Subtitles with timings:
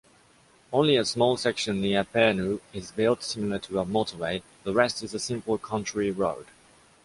[0.73, 5.13] Only a small section near Pärnu is built similiar to a motorway, the rest is
[5.13, 6.47] a simple country road.